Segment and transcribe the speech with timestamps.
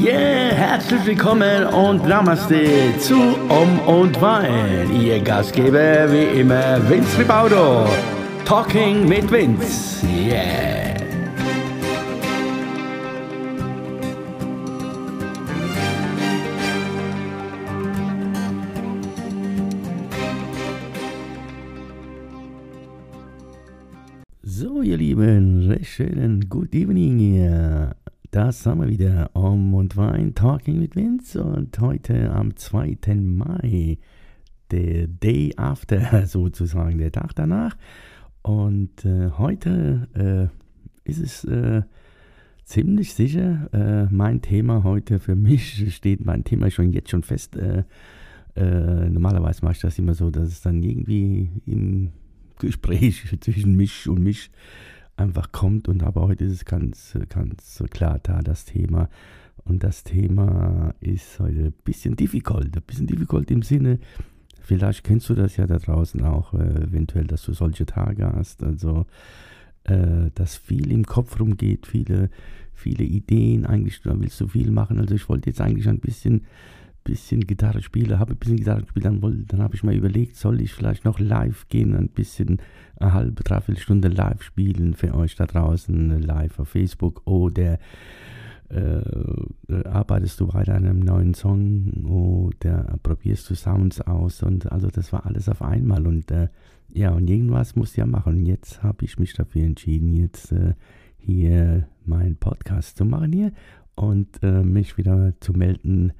[0.00, 3.16] Yeah, herzlich willkommen und Namaste zu
[3.50, 4.90] Um und Wein.
[4.98, 7.86] Ihr Gastgeber wie immer Vince Ribaudo.
[8.46, 10.06] Talking mit Vince.
[10.06, 10.96] Yeah.
[24.42, 27.96] So, ihr Lieben, recht schönen Good Evening hier.
[28.30, 32.98] Das haben wir wieder, Om und Wein, Talking mit Vince und heute am 2.
[33.16, 33.98] Mai,
[34.70, 37.76] der Day After sozusagen, der Tag danach.
[38.42, 41.82] Und äh, heute äh, ist es äh,
[42.62, 47.56] ziemlich sicher, äh, mein Thema heute für mich steht mein Thema schon jetzt schon fest.
[47.56, 47.82] Äh,
[48.54, 52.12] äh, normalerweise mache ich das immer so, dass es dann irgendwie im
[52.60, 54.52] Gespräch zwischen mich und mich
[55.20, 55.88] einfach kommt.
[55.88, 59.08] Und aber heute ist es ganz, ganz klar da, das Thema.
[59.64, 62.76] Und das Thema ist heute ein bisschen difficult.
[62.76, 63.98] Ein bisschen difficult im Sinne,
[64.60, 68.62] vielleicht kennst du das ja da draußen auch, äh, eventuell, dass du solche Tage hast.
[68.62, 69.06] Also,
[69.84, 72.30] äh, dass viel im Kopf rumgeht, viele,
[72.72, 73.66] viele Ideen.
[73.66, 74.98] Eigentlich da willst du viel machen.
[74.98, 76.46] Also, ich wollte jetzt eigentlich ein bisschen
[77.10, 80.60] bisschen Gitarre spiele, habe ein bisschen Gitarre gespielt, dann, dann habe ich mir überlegt, soll
[80.60, 82.58] ich vielleicht noch live gehen, ein bisschen
[82.96, 87.78] eine halbe, dreiviertel Stunde live spielen für euch da draußen, live auf Facebook oder
[88.68, 89.02] äh,
[89.84, 95.12] arbeitest du weiter an einem neuen Song oder probierst du Sounds aus und also das
[95.12, 96.48] war alles auf einmal und äh,
[96.92, 98.36] ja und irgendwas musst du ja machen.
[98.36, 100.74] Und jetzt habe ich mich dafür entschieden, jetzt äh,
[101.16, 103.52] hier meinen Podcast zu machen hier
[103.96, 106.12] und äh, mich wieder zu melden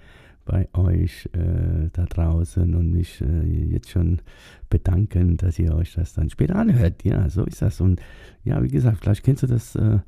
[0.50, 4.20] bei euch äh, da draußen und mich äh, jetzt schon
[4.68, 7.04] bedanken, dass ihr euch das dann später anhört.
[7.04, 7.80] Ja, so ist das.
[7.80, 8.00] Und
[8.42, 10.00] ja, wie gesagt, vielleicht kennst du das, äh,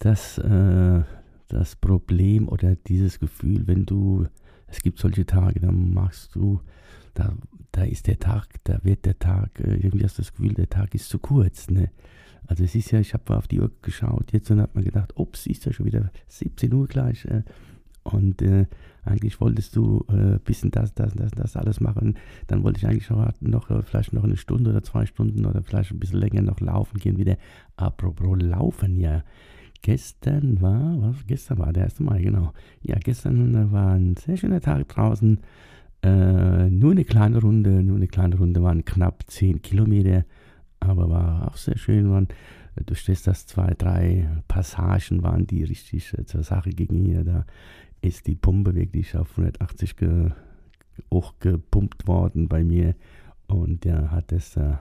[0.00, 1.02] das, äh,
[1.46, 4.26] das Problem oder dieses Gefühl, wenn du,
[4.66, 6.60] es gibt solche Tage, dann machst du,
[7.14, 7.32] da,
[7.70, 10.68] da ist der Tag, da wird der Tag, äh, irgendwie hast du das Gefühl, der
[10.68, 11.70] Tag ist zu kurz.
[11.70, 11.92] Ne?
[12.48, 15.12] Also es ist ja, ich habe auf die Uhr geschaut jetzt und habe mir gedacht,
[15.16, 17.24] ups, ist ja schon wieder 17 Uhr gleich.
[17.26, 17.44] Äh,
[18.02, 18.42] und
[19.04, 22.14] eigentlich wolltest du ein äh, bisschen das, das, das, das alles machen.
[22.46, 25.62] Dann wollte ich eigentlich noch, noch äh, vielleicht noch eine Stunde oder zwei Stunden oder
[25.62, 27.36] vielleicht ein bisschen länger noch laufen gehen wieder.
[27.76, 29.22] Apropos Laufen, ja.
[29.82, 31.26] Gestern war, was?
[31.26, 32.00] Gestern war der 1.
[32.00, 32.52] Mai, genau.
[32.82, 35.40] Ja, gestern war ein sehr schöner Tag draußen.
[36.02, 40.24] Äh, nur eine kleine Runde, nur eine kleine Runde, waren knapp 10 Kilometer,
[40.80, 42.10] aber war auch sehr schön.
[42.10, 42.28] Waren,
[42.76, 47.24] du stehst das zwei, drei Passagen waren, die richtig äh, zur Sache gingen hier.
[47.24, 47.46] Da
[48.02, 50.30] ist die Pumpe wirklich auf 180 ge,
[51.12, 52.94] hochgepumpt worden bei mir
[53.46, 54.74] und der hat es äh,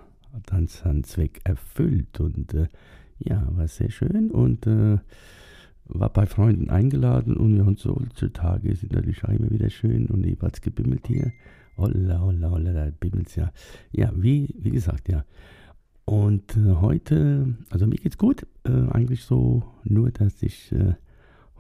[0.46, 2.68] dann seinen Zweck erfüllt und äh,
[3.20, 4.98] ja, war sehr schön und äh,
[5.86, 10.06] war bei Freunden eingeladen und ja, und solche Tage sind natürlich auch immer wieder schön
[10.08, 11.32] und es gebimmelt hier.
[11.78, 13.52] Holla, holla, holla, da bimmelt ja.
[13.92, 15.26] Ja, wie, wie gesagt, ja.
[16.06, 20.94] Und äh, heute, also mir geht's gut, äh, eigentlich so, nur dass ich äh,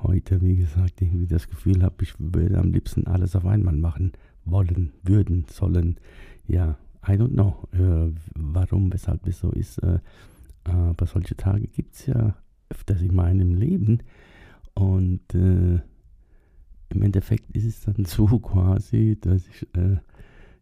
[0.03, 4.13] heute, wie gesagt, irgendwie das Gefühl habe, ich würde am liebsten alles auf einmal machen
[4.45, 5.97] wollen, würden, sollen.
[6.47, 6.77] Ja,
[7.07, 9.77] I don't know, äh, warum, weshalb es so ist.
[9.79, 9.99] Äh,
[10.63, 12.35] aber solche Tage gibt es ja
[12.69, 13.99] öfters in meinem Leben.
[14.73, 15.79] Und äh,
[16.89, 19.97] im Endeffekt ist es dann so quasi, dass ich äh,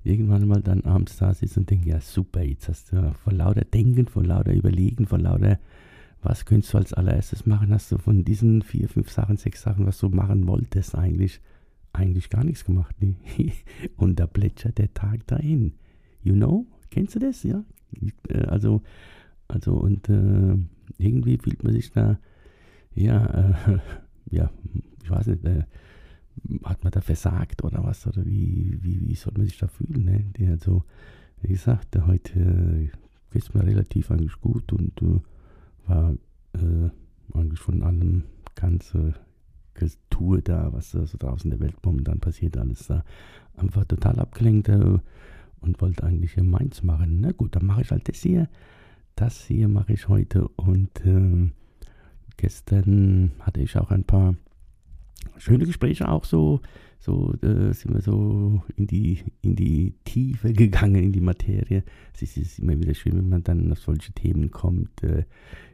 [0.04, 3.66] irgendwann mal dann abends da sitze und denke, ja super, jetzt hast du vor lauter
[3.66, 5.60] Denken, vor lauter Überlegen, vor lauter
[6.22, 7.74] was könntest du als allererstes machen?
[7.74, 11.42] Hast du von diesen vier, fünf Sachen, sechs Sachen, was du machen wolltest, eigentlich,
[11.94, 12.96] eigentlich gar nichts gemacht.
[13.00, 13.16] Nee.
[13.98, 15.74] Und da plätschert der Tag dahin.
[16.24, 16.66] You know?
[16.90, 17.44] Kennst du das?
[17.44, 17.64] Ja.
[18.30, 18.82] Äh, also,
[19.48, 20.58] also und äh,
[20.98, 22.20] irgendwie fühlt man sich da,
[22.96, 23.80] ja, äh,
[24.36, 24.52] ja,
[25.04, 25.64] ich weiß nicht, äh,
[26.64, 28.06] hat man da versagt oder was?
[28.08, 30.06] Oder wie, wie, wie soll man sich da fühlen?
[30.06, 30.26] Ne?
[30.38, 30.84] Die hat so,
[31.42, 32.90] wie gesagt, heute äh,
[33.32, 35.20] geht es mir relativ eigentlich gut und äh,
[35.88, 36.16] war
[36.54, 36.90] äh,
[37.34, 38.24] eigentlich von allem
[38.56, 39.14] ganze
[40.10, 43.04] Tour da, was da so draußen in der Welt momentan passiert, alles da
[43.56, 44.98] einfach total abgelenkt äh,
[45.62, 47.20] und wollte eigentlich hier meins machen.
[47.22, 48.50] Na gut, dann mache ich halt das hier.
[49.16, 51.52] Das hier mache ich heute und äh,
[52.38, 54.36] gestern hatte ich auch ein paar
[55.38, 56.62] schöne Gespräche auch so,
[57.00, 61.84] so äh, sind wir so in die, in die Tiefe gegangen, in die Materie.
[62.14, 65.24] Es ist, ist immer wieder schön, wenn man dann auf solche Themen kommt, äh,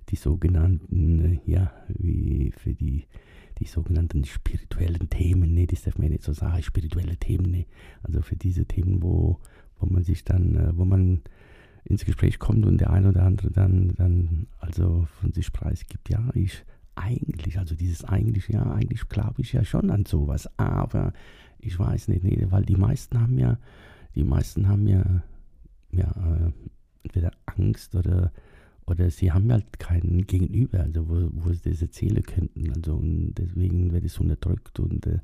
[0.10, 3.06] die sogenannten, äh, ja, wie für die,
[3.60, 7.66] die sogenannten spirituellen Themen, ne, das darf man ja nicht so sagen, spirituelle Themen, ne,
[8.04, 9.40] also für diese Themen, wo,
[9.80, 11.22] wo man sich dann, äh, wo man
[11.86, 16.30] ins Gespräch kommt und der eine oder andere dann, dann also von sich preisgibt, ja,
[16.34, 16.64] ich
[16.96, 21.14] eigentlich, also dieses eigentlich, ja, eigentlich glaube ich ja schon an sowas, aber
[21.60, 23.58] ich weiß nicht, nee, weil die meisten haben ja,
[24.16, 25.04] die meisten haben ja,
[25.92, 26.52] ja, äh,
[27.04, 28.32] entweder Angst oder,
[28.86, 33.34] oder sie haben halt keinen Gegenüber, also wo, wo sie das erzählen könnten, also und
[33.36, 35.20] deswegen wird es unterdrückt und äh,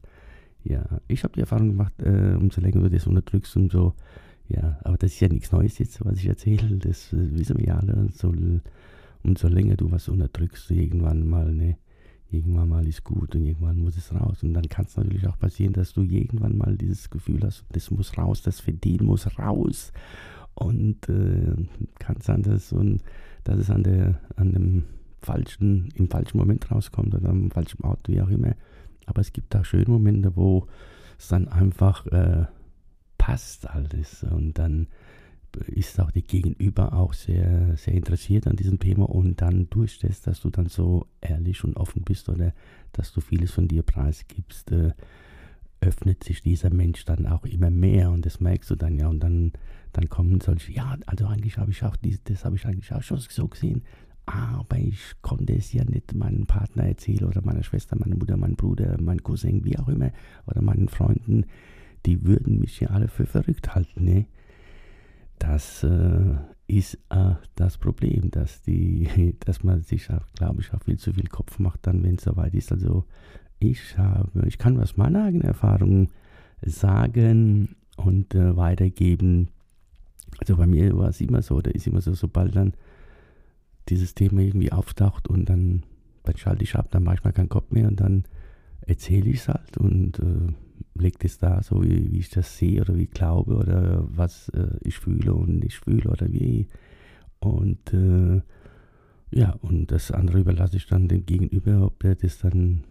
[0.63, 3.94] ja, ich habe die Erfahrung gemacht, äh, umso länger du das unterdrückst, umso,
[4.48, 7.68] ja, aber das ist ja nichts Neues jetzt, was ich erzähle, das äh, wissen wir
[7.68, 8.33] ja alle, so,
[9.24, 11.77] umso länger du was unterdrückst, irgendwann mal, ne,
[12.31, 14.44] irgendwann mal ist gut und irgendwann muss es raus.
[14.44, 17.92] Und dann kann es natürlich auch passieren, dass du irgendwann mal dieses Gefühl hast, das
[17.92, 19.92] muss raus, das Verdienen muss raus.
[20.54, 21.56] Und äh,
[22.00, 23.01] kann sein, dass, und,
[23.44, 24.83] dass es an, der, an dem
[25.21, 28.56] falschen, im falschen Moment rauskommt oder am falschen Ort, wie auch immer.
[29.06, 30.68] Aber es gibt auch schöne Momente, wo
[31.18, 32.45] es dann einfach äh,
[33.18, 34.24] passt alles.
[34.24, 34.88] Und dann
[35.68, 40.22] ist auch die Gegenüber auch sehr, sehr interessiert an diesem Thema und dann durch das,
[40.22, 42.54] dass du dann so ehrlich und offen bist oder
[42.92, 44.94] dass du vieles von dir preisgibst, äh,
[45.81, 49.22] öffnet sich dieser Mensch dann auch immer mehr und das merkst du dann ja und
[49.22, 49.54] dann,
[49.94, 53.19] dann kommen solche, ja, also eigentlich habe ich auch das habe ich eigentlich auch schon
[53.19, 53.84] so gesehen,
[54.25, 58.56] aber ich konnte es ja nicht meinem Partner erzählen oder meiner Schwester, meiner Mutter, meinem
[58.56, 60.12] Bruder, meinem Cousin, wie auch immer,
[60.45, 61.45] oder meinen Freunden,
[62.06, 64.25] die würden mich ja alle für verrückt halten, ne?
[65.39, 66.36] Das äh,
[66.68, 71.27] ist äh, das Problem, dass, die, dass man sich, glaube ich, auch viel zu viel
[71.27, 72.71] Kopf macht, dann, wenn es soweit ist.
[72.71, 73.06] Also
[73.59, 76.09] ich habe, ich kann aus meiner eigenen Erfahrung
[76.62, 79.50] sagen und äh, weitergeben.
[80.39, 82.74] Also bei mir war es immer so, da ist immer so, sobald dann
[83.89, 85.83] dieses Thema irgendwie auftaucht und dann,
[86.24, 88.24] dann schalte ich ab, dann mache ich mal keinen Kopf mehr und dann
[88.81, 90.53] erzähle ich es halt und äh,
[90.96, 94.50] lege das da so, wie, wie, ich das sehe oder wie ich glaube oder was
[94.50, 96.68] äh, ich fühle und nicht fühle oder wie.
[97.40, 98.42] Und äh,
[99.31, 102.84] ja, und das andere überlasse ich dann dem Gegenüber, ob der das dann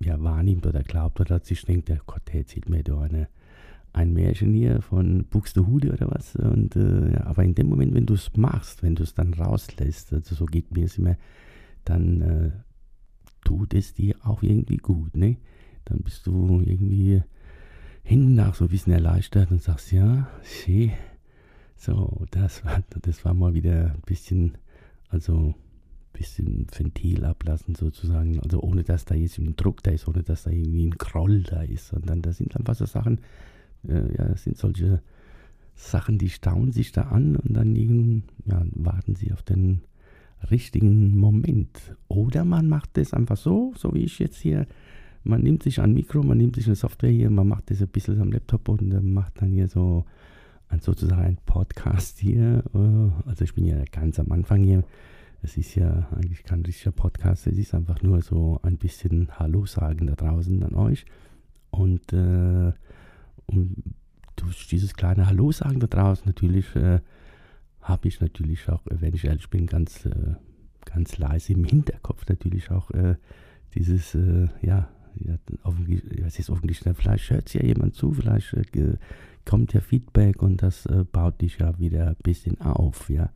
[0.00, 3.28] ja, wahrnimmt oder glaubt oder sich denkt, der Gott, der erzählt mir da eine,
[3.92, 6.36] ein Märchen hier von Buxtehude oder was.
[6.36, 9.32] Und, äh, ja, aber in dem Moment, wenn du es machst, wenn du es dann
[9.34, 11.16] rauslässt, also so geht mir es immer,
[11.84, 12.50] dann äh,
[13.44, 15.38] tut es dir auch irgendwie gut, ne?
[15.86, 17.22] Dann bist du irgendwie
[18.06, 20.92] hinten nach so ein bisschen erleichtert und sagst, ja, schön.
[21.74, 24.56] So, das war, das war mal wieder ein bisschen,
[25.08, 25.54] also
[26.12, 28.40] bisschen Ventil ablassen sozusagen.
[28.40, 31.42] Also ohne dass da jetzt ein Druck da ist, ohne dass da irgendwie ein Groll
[31.42, 33.20] da ist, sondern das sind einfach so Sachen,
[33.86, 35.02] äh, ja, das sind solche
[35.74, 39.82] Sachen, die stauen sich da an und dann ja, warten sie auf den
[40.48, 41.96] richtigen Moment.
[42.06, 44.66] Oder man macht das einfach so, so wie ich jetzt hier.
[45.26, 47.88] Man nimmt sich ein Mikro, man nimmt sich eine Software hier, man macht das ein
[47.88, 50.04] bisschen am Laptop und äh, macht dann hier so
[50.68, 52.62] ein, sozusagen ein Podcast hier.
[52.74, 54.84] Äh, also ich bin ja ganz am Anfang hier.
[55.42, 59.66] Es ist ja eigentlich kein richtiger Podcast, es ist einfach nur so ein bisschen Hallo
[59.66, 61.04] sagen da draußen an euch.
[61.70, 62.72] Und, äh,
[63.46, 63.82] und
[64.36, 67.00] durch dieses kleine Hallo sagen da draußen natürlich äh,
[67.80, 70.34] habe ich natürlich auch, wenn ich ehrlich bin, ganz, äh,
[70.84, 73.16] ganz leise im Hinterkopf natürlich auch äh,
[73.74, 74.48] dieses, äh,
[75.20, 78.96] ja, ja, was ist offensichtlich, vielleicht hört es ja jemand zu, vielleicht äh,
[79.44, 83.30] kommt ja Feedback und das äh, baut dich ja wieder ein bisschen auf, ja.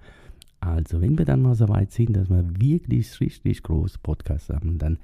[0.60, 4.78] Also, wenn wir dann mal so weit sind, dass wir wirklich richtig groß Podcast haben,
[4.78, 4.98] dann,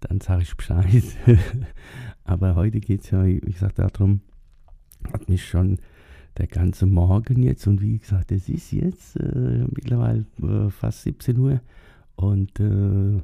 [0.00, 1.02] dann sage ich Bescheid.
[2.24, 4.22] Aber heute geht es ja, wie gesagt, darum,
[5.12, 5.78] hat mich schon
[6.38, 11.36] der ganze Morgen jetzt und wie gesagt, es ist jetzt äh, mittlerweile äh, fast 17
[11.38, 11.60] Uhr
[12.16, 13.20] und äh,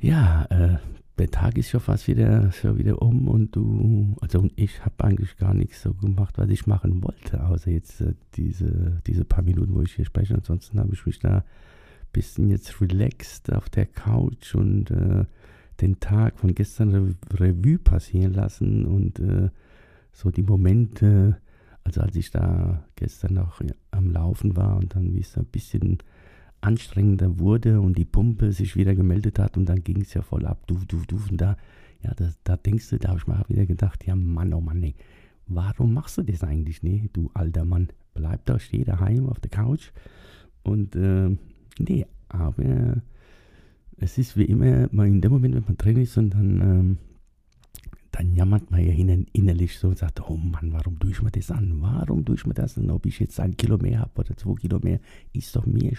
[0.00, 0.78] ja, äh,
[1.18, 5.04] der Tag ist schon fast wieder, schon wieder um und du, also und ich habe
[5.04, 9.42] eigentlich gar nichts so gemacht, was ich machen wollte, außer jetzt äh, diese, diese paar
[9.42, 10.34] Minuten, wo ich hier spreche.
[10.34, 11.42] Ansonsten habe ich mich da ein
[12.12, 15.24] bisschen jetzt relaxed auf der Couch und äh,
[15.80, 19.20] den Tag von gestern Revue passieren lassen und
[20.12, 21.36] so die Momente,
[21.84, 23.60] also als ich da gestern noch
[23.92, 25.98] am Laufen war und dann wie es ein bisschen
[26.60, 30.44] anstrengender wurde und die Pumpe sich wieder gemeldet hat und dann ging es ja voll
[30.46, 31.56] ab, du, du, du, und da,
[32.02, 34.82] ja, da, da denkst du, da habe ich mal wieder gedacht, ja Mann, oh Mann,
[34.82, 34.94] ey,
[35.46, 39.50] warum machst du das eigentlich, ne, du alter Mann, bleib doch, steh daheim auf der
[39.50, 39.90] Couch
[40.62, 41.30] und, äh,
[41.78, 43.02] nee, aber
[43.96, 46.98] es ist wie immer, in dem Moment, wenn man drin ist und dann, ähm,
[48.10, 48.92] dann jammert man ja
[49.32, 51.80] innerlich so und sagt, oh Mann, warum tue ich mir das an?
[51.80, 52.90] Warum tue ich mir das an?
[52.90, 54.98] Ob ich jetzt ein Kilo mehr habe oder zwei Kilo mehr,
[55.32, 55.92] ist doch mir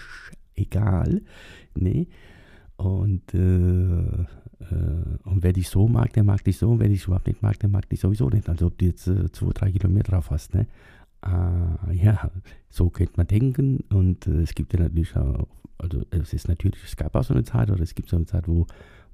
[0.60, 1.22] egal.
[1.74, 2.08] Nee.
[2.76, 4.24] Und, äh, äh,
[5.24, 6.70] und wer dich so mag, der mag dich so.
[6.70, 8.48] Und wer dich überhaupt nicht mag, der mag dich sowieso nicht.
[8.48, 10.54] Also ob du jetzt äh, zwei, drei Kilo mehr drauf hast.
[10.54, 10.66] Ne?
[11.24, 12.30] Äh, ja,
[12.68, 13.84] so könnte man denken.
[13.90, 15.46] Und äh, es gibt ja natürlich auch
[15.80, 18.26] also es ist natürlich, es gab auch so eine Zeit, oder es gibt so eine
[18.26, 18.66] Zeit, wo,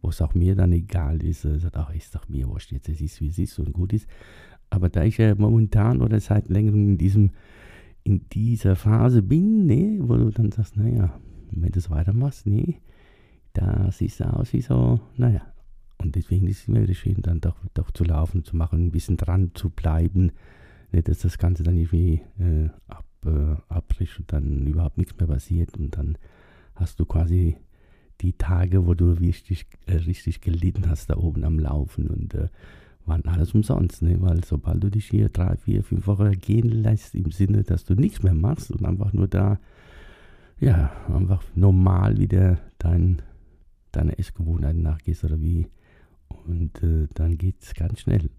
[0.03, 1.45] wo es auch mir dann egal ist.
[1.45, 3.93] Äh, sagt, ach, ist doch mir wurscht, jetzt es ist, wie es ist und gut
[3.93, 4.07] ist.
[4.71, 7.31] Aber da ich ja momentan oder seit längerem in diesem,
[8.03, 11.19] in dieser Phase bin, ne, wo du dann sagst, naja,
[11.51, 12.81] wenn du es weitermachst, nee,
[13.53, 15.43] da siehst du aus wie so, naja.
[15.99, 18.91] Und deswegen ist es immer wieder schön, dann doch, doch zu laufen, zu machen, ein
[18.91, 20.33] bisschen dran zu bleiben.
[20.93, 25.27] Nicht, dass das Ganze dann irgendwie äh, ab, äh, abbricht und dann überhaupt nichts mehr
[25.27, 25.77] passiert.
[25.77, 26.19] Und dann
[26.75, 27.57] hast du quasi
[28.21, 32.09] die Tage, wo du richtig, äh, richtig gelitten hast, da oben am Laufen.
[32.09, 32.49] Und äh,
[33.07, 34.21] waren alles umsonst, ne?
[34.21, 37.95] weil sobald du dich hier drei, vier, fünf Wochen gehen lässt, im Sinne, dass du
[37.95, 39.59] nichts mehr machst und einfach nur da,
[40.59, 43.23] ja, einfach normal wieder dein,
[43.93, 45.69] deine Essgewohnheiten nachgehst oder wie.
[46.29, 48.31] Und äh, dann geht es ganz schnell.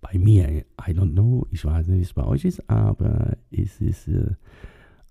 [0.00, 3.80] Bei mir, I don't know, ich weiß nicht, wie es bei euch ist, aber es
[3.80, 4.34] ist äh,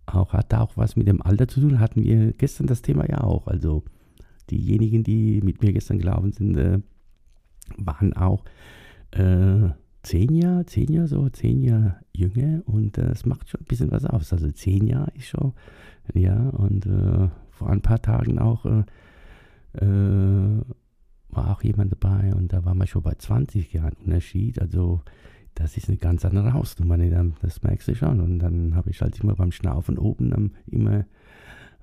[0.06, 1.80] auch, hat auch was mit dem Alter zu tun.
[1.80, 3.48] Hatten wir gestern das Thema ja auch.
[3.48, 3.84] Also
[4.50, 6.80] diejenigen, die mit mir gestern gelaufen sind, äh,
[7.78, 8.44] waren auch
[9.12, 9.70] äh,
[10.04, 13.92] zehn Jahre, zehn Jahre so, zehn Jahre jünger und das äh, macht schon ein bisschen
[13.92, 14.34] was aus.
[14.34, 15.54] Also zehn Jahre ist schon,
[16.14, 18.84] ja, und äh, vor ein paar Tagen auch äh,
[19.74, 20.62] äh,
[21.30, 24.60] war auch jemand dabei und da waren wir schon bei 20 Jahren Unterschied.
[24.62, 25.02] Also
[25.56, 26.98] das ist eine ganz andere Hausnummer,
[27.42, 28.20] das merkst du schon.
[28.20, 31.06] Und dann habe ich halt immer beim Schnaufen oben dann immer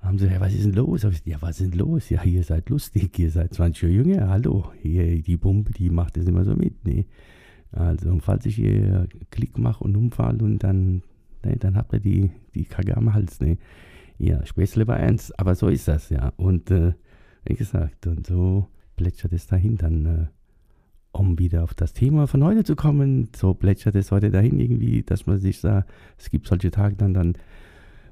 [0.01, 1.03] haben sie, ja, was ist denn los?
[1.03, 2.09] Ich, ja, was ist denn los?
[2.09, 4.71] Ja, ihr seid lustig, ihr seid 20 Jahre jünger, hallo.
[4.81, 6.85] Hier, die Pumpe, die macht das immer so mit.
[6.85, 7.05] Ne?
[7.71, 11.03] Also, falls ich hier Klick mache und umfall und dann,
[11.43, 13.39] ne, dann habt ihr die, die Kacke am Hals.
[13.41, 13.57] Ne?
[14.19, 16.33] Ja, Späßle war ernst, aber so ist das, ja.
[16.35, 16.93] Und äh,
[17.45, 20.25] wie gesagt, und so plätschert es dahin dann, äh,
[21.13, 25.03] um wieder auf das Thema von heute zu kommen, so plätschert es heute dahin irgendwie,
[25.03, 27.33] dass man sich sagt, es gibt solche Tage dann, dann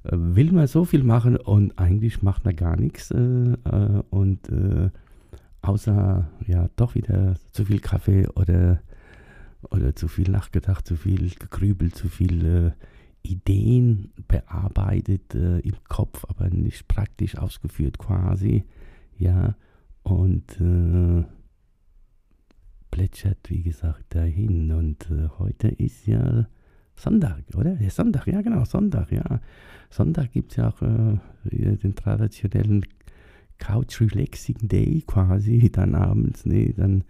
[0.03, 4.49] äh, will man so viel machen und eigentlich macht man gar nichts äh, äh, und
[5.61, 8.81] außer ja doch wieder zu viel Kaffee oder,
[9.71, 12.71] oder zu viel nachgedacht, zu viel gegrübelt, zu viel äh,
[13.23, 18.63] Ideen bearbeitet äh, im Kopf, aber nicht praktisch ausgeführt quasi,
[19.17, 19.55] ja
[20.03, 20.57] und
[22.91, 26.47] plätschert wie gesagt dahin und heute ist ja
[26.97, 27.79] Sonntag, oder?
[27.79, 29.39] Ja, Sonntag, ja genau, Sonntag, ja.
[29.89, 32.83] Sonntag gibt es ja auch äh, den traditionellen
[33.59, 37.03] Couch Relaxing Day quasi, dann abends, ne, dann,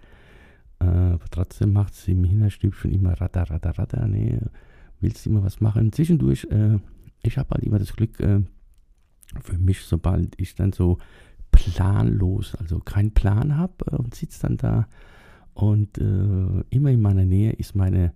[0.79, 4.51] äh, aber trotzdem macht es im Hinterstübchen immer ratter, ratter, ratter, ne,
[4.99, 5.93] willst immer was machen.
[5.93, 6.79] Zwischendurch, äh,
[7.23, 8.41] ich habe halt immer das Glück, äh,
[9.41, 10.97] für mich, sobald ich dann so
[11.51, 14.87] planlos, also keinen Plan habe äh, und sitze dann da
[15.53, 18.13] und äh, immer in meiner Nähe ist meine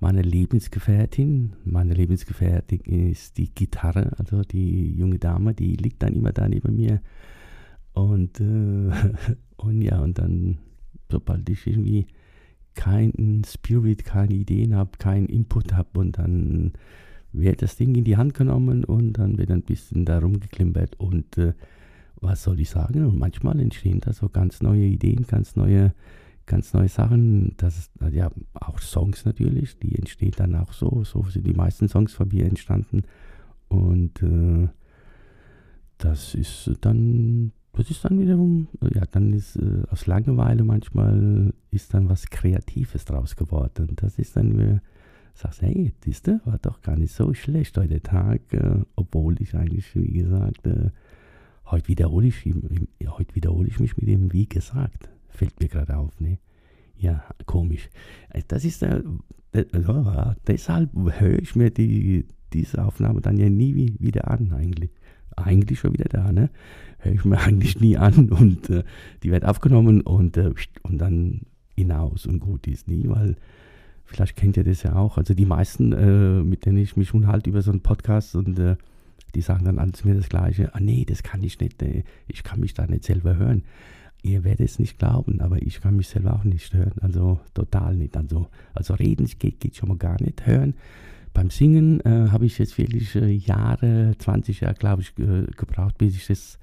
[0.00, 1.54] meine Lebensgefährtin.
[1.64, 6.76] Meine Lebensgefährtin ist die Gitarre, also die junge Dame, die liegt dann immer da neben
[6.76, 7.00] mir.
[7.92, 8.44] Und, äh,
[9.56, 10.58] und ja, und dann,
[11.10, 12.06] sobald ich irgendwie
[12.74, 16.72] keinen Spirit, keine Ideen habe, keinen Input habe und dann
[17.38, 21.38] wird das Ding in die Hand genommen und dann wird ein bisschen darum geklimpert und
[21.38, 21.54] äh,
[22.20, 23.04] was soll ich sagen?
[23.04, 25.92] Und manchmal entstehen da so ganz neue Ideen, ganz neue
[26.46, 27.54] ganz neue Sachen.
[27.58, 31.04] Das ist, ja, auch Songs natürlich, die entstehen dann auch so.
[31.04, 33.02] So sind die meisten Songs von mir entstanden.
[33.68, 34.68] Und äh,
[35.98, 41.92] das ist dann, das ist dann wiederum, ja, dann ist äh, aus Langeweile manchmal ist
[41.92, 43.92] dann was Kreatives draus geworden.
[43.96, 44.80] Das ist dann, äh,
[45.36, 49.94] sagst, hey, siehste, war doch gar nicht so schlecht heute Tag, äh, obwohl ich eigentlich,
[49.94, 50.90] wie gesagt, äh,
[51.66, 52.44] heute wiederhole ich,
[53.06, 55.10] heute wiederhole ich mich mit dem wie gesagt.
[55.28, 56.38] Fällt mir gerade auf, ne?
[56.96, 57.90] Ja, komisch.
[58.30, 59.02] Äh, das ist äh,
[60.46, 64.90] deshalb höre ich mir die, diese Aufnahme dann ja nie wieder an, eigentlich.
[65.36, 66.48] Eigentlich schon wieder da, ne?
[66.98, 68.84] Höre ich mir eigentlich nie an und äh,
[69.22, 71.42] die wird aufgenommen und, äh, und dann
[71.74, 73.36] hinaus und gut ist nie, weil
[74.06, 75.18] vielleicht kennt ihr das ja auch.
[75.18, 78.76] Also die meisten, äh, mit denen ich mich unterhalte über so einen Podcast und äh,
[79.34, 80.74] die sagen dann alles mir das Gleiche.
[80.74, 81.84] Ah nee, das kann ich nicht,
[82.26, 83.62] ich kann mich da nicht selber hören
[84.26, 86.94] ihr werdet es nicht glauben, aber ich kann mich selber auch nicht hören.
[87.00, 88.16] Also total nicht.
[88.16, 90.46] Also, also reden geht, geht schon mal gar nicht.
[90.46, 90.74] Hören.
[91.32, 95.98] Beim Singen äh, habe ich jetzt wirklich äh, Jahre, 20 Jahre, glaube ich, äh, gebraucht,
[95.98, 96.58] bis ich das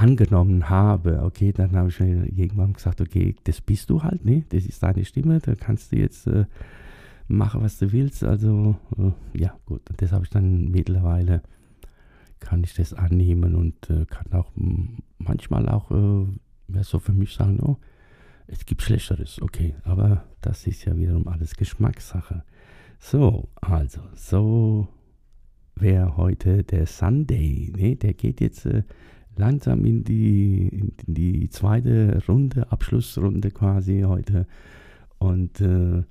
[0.00, 1.22] angenommen habe.
[1.22, 4.44] Okay, dann habe ich irgendwann gesagt, okay, das bist du halt, ne?
[4.48, 6.46] Das ist deine Stimme, da kannst du jetzt äh,
[7.28, 8.24] machen, was du willst.
[8.24, 9.82] Also, äh, ja, gut.
[9.96, 11.42] Das habe ich dann mittlerweile,
[12.40, 14.52] kann ich das annehmen und äh, kann auch
[15.18, 15.90] manchmal auch
[16.72, 17.76] wäre so für mich sagen, oh,
[18.46, 22.42] es gibt Schlechteres, okay, aber das ist ja wiederum alles Geschmackssache.
[22.98, 24.88] So, also, so
[25.76, 27.96] wäre heute der Sunday, ne?
[27.96, 28.82] Der geht jetzt äh,
[29.40, 34.46] langsam in die, in die zweite Runde, Abschlussrunde quasi heute.
[35.18, 36.04] Und äh,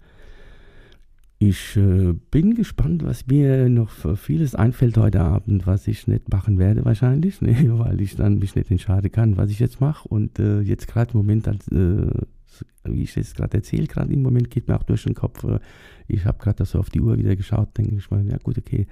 [1.41, 6.29] ich äh, bin gespannt, was mir noch für vieles einfällt heute Abend, was ich nicht
[6.29, 10.07] machen werde wahrscheinlich, ne, weil ich dann mich nicht entscheiden kann, was ich jetzt mache.
[10.09, 12.07] Und äh, jetzt gerade im Moment, als, äh,
[12.83, 15.45] wie ich es gerade erzähle, gerade im Moment geht mir auch durch den Kopf.
[15.45, 15.59] Äh,
[16.09, 18.87] ich habe gerade so auf die Uhr wieder geschaut, denke ich mal, ja gut, okay,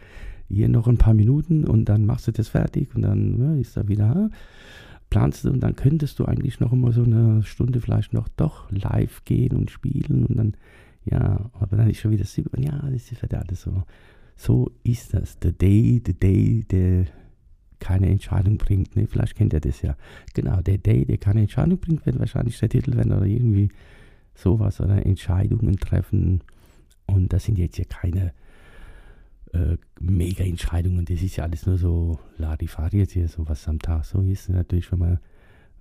[0.47, 3.77] hier noch ein paar Minuten und dann machst du das fertig und dann ja, ist
[3.77, 4.29] er wieder,
[5.09, 8.71] planst du und dann könntest du eigentlich noch immer so eine Stunde vielleicht noch doch
[8.71, 10.53] live gehen und spielen und dann,
[11.05, 13.83] ja, aber dann ist schon wieder sieben, ja, das ist wieder alles so.
[14.35, 15.37] So ist das.
[15.41, 17.05] The day, the day, der
[17.79, 18.95] keine Entscheidung bringt.
[18.95, 19.07] Ne?
[19.07, 19.95] Vielleicht kennt ihr das ja.
[20.33, 23.69] Genau, der Day, der keine Entscheidung bringt, wird wahrscheinlich der Titel werden oder irgendwie
[24.35, 26.41] sowas oder Entscheidungen treffen.
[27.07, 28.33] Und das sind jetzt ja keine
[29.53, 31.05] äh, Mega-Entscheidungen.
[31.05, 34.49] Das ist ja alles nur so Larifari jetzt hier, so was am Tag so ist.
[34.49, 35.19] Natürlich, wenn man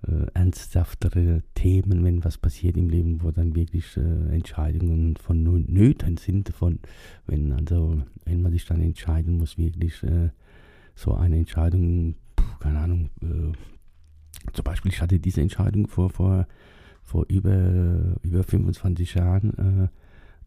[0.05, 6.17] äh, ernsthaftere Themen, wenn was passiert im Leben, wo dann wirklich äh, Entscheidungen von Nöten
[6.17, 6.79] sind, von
[7.25, 10.29] wenn also wenn man sich dann entscheiden muss, wirklich äh,
[10.95, 12.15] so eine Entscheidung,
[12.59, 13.53] keine Ahnung, äh,
[14.53, 16.47] zum Beispiel ich hatte diese Entscheidung vor vor
[17.01, 19.87] vor über über 25 Jahren äh,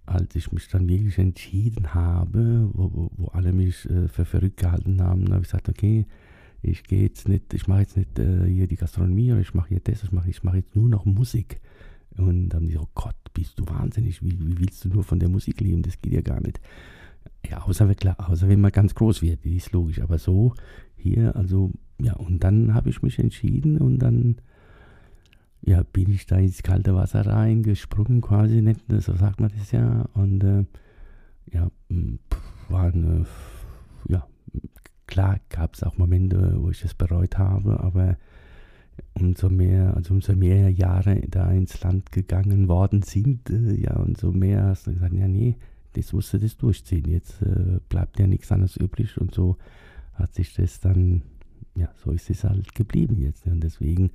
[0.06, 4.58] als ich mich dann wirklich entschieden habe, wo, wo, wo alle mich äh, für verrückt
[4.58, 6.06] gehalten haben, habe ich gesagt, okay,
[6.62, 9.70] ich gehe jetzt nicht, ich mache jetzt nicht äh, hier die Gastronomie oder ich mache
[9.70, 11.60] hier das, ich mache ich mach jetzt nur noch Musik.
[12.16, 15.04] Und dann haben die so, oh Gott, bist du wahnsinnig, wie, wie willst du nur
[15.04, 16.60] von der Musik leben, das geht ja gar nicht.
[17.48, 20.54] Ja, außer, klar, außer wenn man ganz groß wird, ist logisch, aber so
[20.96, 24.36] hier, also, ja, und dann habe ich mich entschieden und dann
[25.62, 30.06] ja, bin ich da ins kalte Wasser reingesprungen, quasi, nicht, so sagt man das ja.
[30.14, 30.64] Und äh,
[31.52, 31.70] ja,
[32.68, 33.26] war eine,
[34.08, 34.26] ja,
[35.06, 38.16] klar gab es auch Momente, wo ich es bereut habe, aber
[39.14, 44.18] umso mehr, also umso mehr Jahre da ins Land gegangen worden sind, äh, ja, und
[44.18, 45.56] so mehr hast du gesagt, ja, nee,
[45.94, 47.08] das musst du das durchziehen.
[47.08, 49.56] Jetzt äh, bleibt ja nichts anderes übrig und so
[50.14, 51.22] hat sich das dann,
[51.74, 53.46] ja, so ist es halt geblieben jetzt.
[53.46, 54.10] Und deswegen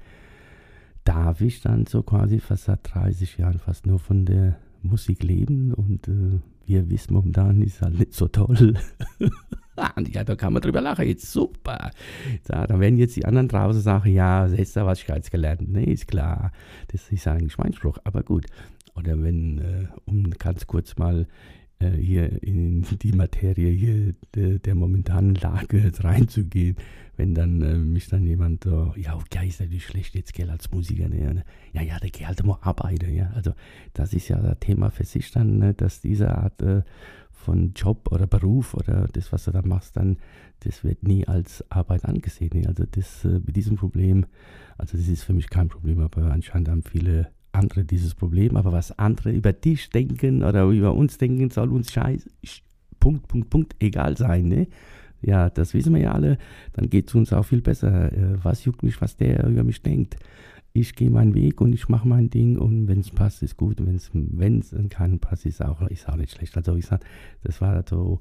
[1.05, 5.73] darf ich dann so quasi fast seit 30 Jahren fast nur von der Musik leben
[5.73, 8.73] und äh, wie ihr wisst, momentan ist halt nicht so toll.
[10.11, 11.91] ja, da kann man drüber lachen, jetzt super.
[12.49, 15.61] Ja, dann werden jetzt die anderen draußen sagen, ja, selbst da was ich jetzt gelernt.
[15.67, 16.51] Nee, ist klar,
[16.87, 18.45] das ist eigentlich mein Spruch, aber gut.
[18.95, 21.27] Oder wenn, äh, um ganz kurz mal
[21.91, 26.75] hier in die Materie hier de, der momentanen Lage reinzugehen,
[27.17, 30.71] wenn dann äh, mich dann jemand, äh, ja, okay, ist natürlich schlecht jetzt, gell, als
[30.71, 31.43] Musiker, ne?
[31.73, 33.53] ja, ja, der geht halt immer arbeiten, ja, also
[33.93, 36.83] das ist ja das Thema für sich dann, ne, dass diese Art äh,
[37.31, 40.17] von Job oder Beruf oder das, was du da machst, dann,
[40.61, 42.67] das wird nie als Arbeit angesehen, ne?
[42.67, 44.25] also das, äh, mit diesem Problem,
[44.77, 48.71] also das ist für mich kein Problem, aber anscheinend haben viele andere dieses Problem, aber
[48.71, 52.29] was andere über dich denken oder über uns denken, soll uns scheiß,
[52.99, 54.67] Punkt, Punkt, Punkt, egal sein, ne?
[55.21, 56.37] Ja, das wissen wir ja alle,
[56.73, 58.11] dann geht es uns auch viel besser.
[58.11, 60.17] Äh, was juckt mich, was der über mich denkt?
[60.73, 63.77] Ich gehe meinen Weg und ich mache mein Ding und wenn es passt, ist gut.
[63.79, 66.57] Wenn es in keinem passt, ist auch, ist auch nicht schlecht.
[66.57, 67.05] Also ich sage,
[67.43, 68.19] das war so,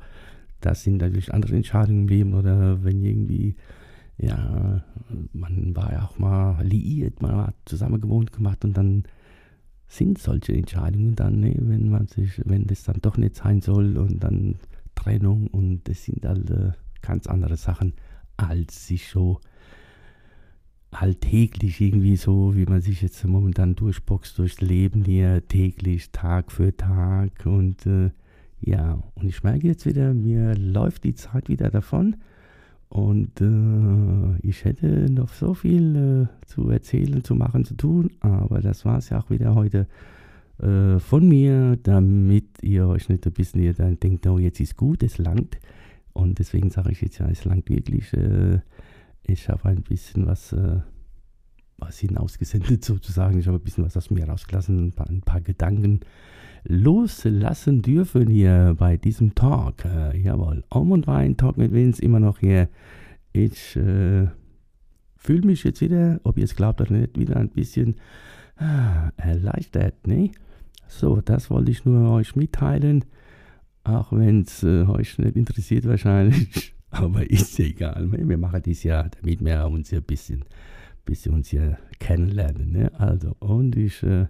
[0.60, 3.56] das sind natürlich andere Entscheidungen im Leben oder wenn irgendwie,
[4.16, 4.84] ja,
[5.32, 9.04] man war ja auch mal liiert, man hat zusammen gewohnt gemacht und dann
[9.88, 13.96] sind solche Entscheidungen dann, ne, wenn man sich, wenn das dann doch nicht sein soll
[13.96, 14.56] und dann
[14.94, 17.94] Trennung und das sind alle ganz andere Sachen,
[18.36, 19.40] als sich so
[20.90, 26.76] alltäglich irgendwie so, wie man sich jetzt momentan durchboxt durchs Leben hier täglich, Tag für
[26.76, 28.10] Tag und äh,
[28.60, 32.16] ja, und ich merke jetzt wieder, mir läuft die Zeit wieder davon
[32.88, 38.60] und äh, ich hätte noch so viel äh, zu erzählen, zu machen, zu tun, aber
[38.60, 39.86] das war es ja auch wieder heute
[40.58, 44.76] äh, von mir, damit ihr euch nicht ein bisschen ihr dann denkt, oh, jetzt ist
[44.76, 45.58] gut, es langt.
[46.12, 48.12] Und deswegen sage ich jetzt ja, es langt wirklich.
[48.12, 48.60] Äh,
[49.24, 50.80] ich habe ein bisschen was, äh,
[51.78, 53.38] was hinausgesendet sozusagen.
[53.38, 56.00] Ich habe ein bisschen was aus mir rausgelassen, ein paar, ein paar Gedanken
[56.64, 59.84] loslassen dürfen hier bei diesem Talk.
[59.84, 62.68] Äh, jawohl, Om und Wein, Talk mit Vince, immer noch hier.
[63.32, 64.28] Ich äh,
[65.16, 67.96] fühle mich jetzt wieder, ob ihr es glaubt oder nicht, wieder ein bisschen
[68.56, 70.30] ah, erleichtert, ne?
[70.86, 73.04] So, das wollte ich nur euch mitteilen,
[73.84, 78.06] auch wenn es äh, euch nicht interessiert wahrscheinlich, aber ist egal.
[78.06, 78.28] Ne?
[78.28, 80.44] Wir machen dies ja, damit wir uns hier ein bisschen,
[81.04, 82.72] bisschen uns hier kennenlernen.
[82.72, 82.92] Ne?
[82.98, 84.26] Also, und ich äh,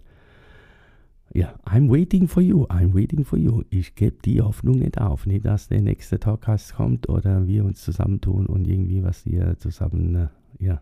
[1.35, 3.65] ja, I'm waiting for you, I'm waiting for you.
[3.69, 7.83] Ich gebe die Hoffnung nicht auf, nicht, dass der nächste Talkcast kommt oder wir uns
[7.83, 10.81] zusammentun und irgendwie was hier zusammen, äh, ja,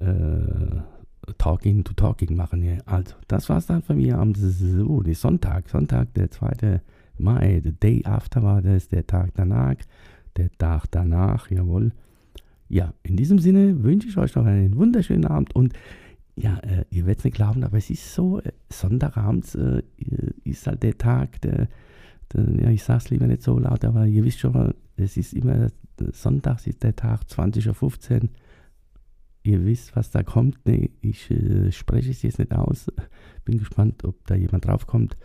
[0.00, 0.82] äh,
[1.38, 2.64] Talking to Talking machen.
[2.64, 2.78] Ja.
[2.86, 5.68] Also, das war's dann von mir am so, Sonntag.
[5.68, 6.80] Sonntag, der 2.
[7.18, 9.76] Mai, the day after war das, der Tag danach,
[10.36, 11.92] der Tag danach, jawohl.
[12.68, 15.72] Ja, in diesem Sinne wünsche ich euch noch einen wunderschönen Abend und
[16.36, 19.82] ja, äh, ihr werdet es nicht glauben, aber es ist so, äh, Sonntagabends äh,
[20.44, 21.68] ist halt der Tag, der,
[22.32, 25.68] der, ja, ich sag's lieber nicht so laut, aber ihr wisst schon, es ist immer,
[26.12, 28.28] Sonntags ist der Tag, 20.15 Uhr.
[29.44, 30.58] Ihr wisst, was da kommt.
[30.64, 32.86] Nee, ich äh, spreche es jetzt nicht aus.
[33.44, 35.16] Bin gespannt, ob da jemand draufkommt.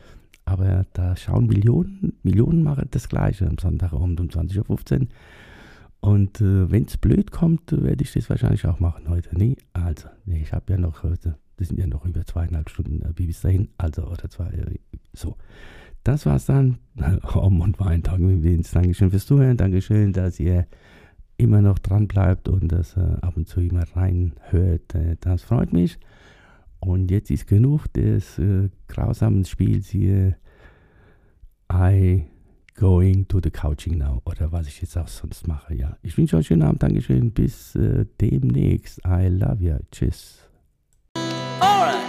[0.44, 5.08] Aber da schauen Millionen, Millionen machen das Gleiche am Sonntagabend um 20.15 Uhr.
[6.00, 9.36] Und äh, wenn es blöd kommt, werde ich das wahrscheinlich auch machen heute.
[9.38, 13.02] Nee, also, nee, ich habe ja noch heute, das sind ja noch über zweieinhalb Stunden
[13.02, 14.80] äh, bis dahin, also oder zwei, äh,
[15.14, 15.36] so.
[16.04, 16.78] Das war's dann.
[17.34, 20.68] Om und Wein, danke Dankeschön fürs Zuhören, Dankeschön, dass ihr
[21.38, 24.96] immer noch dran bleibt und das äh, ab und zu immer reinhört.
[24.96, 25.98] Äh, das freut mich.
[26.80, 30.36] Und jetzt ist genug des äh, grausamen Spiels hier.
[31.72, 32.24] I
[32.78, 34.22] going to the couching now.
[34.26, 35.76] Oder was ich jetzt auch sonst mache.
[35.76, 36.84] Ja, ich wünsche euch einen schönen Abend.
[36.84, 37.32] Dankeschön.
[37.32, 39.02] Bis äh, demnächst.
[39.06, 39.76] I love you.
[39.92, 40.40] Tschüss.
[41.60, 42.07] Alright.